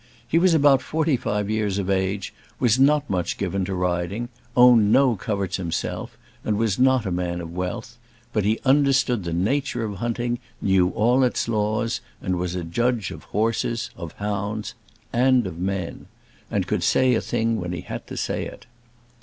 He 0.27 0.39
was 0.39 0.55
about 0.55 0.81
forty 0.81 1.15
five 1.15 1.47
years 1.47 1.77
of 1.77 1.87
age, 1.87 2.33
was 2.59 2.79
not 2.79 3.07
much 3.07 3.37
given 3.37 3.63
to 3.65 3.75
riding, 3.75 4.29
owned 4.57 4.91
no 4.91 5.15
coverts 5.15 5.57
himself, 5.57 6.17
and 6.43 6.57
was 6.57 6.79
not 6.79 7.05
a 7.05 7.11
man 7.11 7.39
of 7.39 7.51
wealth; 7.53 7.99
but 8.33 8.43
he 8.43 8.59
understood 8.65 9.23
the 9.25 9.31
nature 9.31 9.83
of 9.85 9.97
hunting, 9.97 10.39
knew 10.59 10.89
all 10.89 11.23
its 11.23 11.47
laws, 11.47 12.01
and 12.19 12.37
was 12.39 12.55
a 12.55 12.63
judge 12.63 13.11
of 13.11 13.25
horses, 13.25 13.91
of 13.95 14.13
hounds, 14.13 14.73
and 15.13 15.45
of 15.45 15.59
men; 15.59 16.07
and 16.49 16.65
could 16.65 16.81
say 16.81 17.13
a 17.13 17.21
thing 17.21 17.59
when 17.59 17.71
he 17.71 17.81
had 17.81 18.07
to 18.07 18.17
say 18.17 18.45
it. 18.47 18.65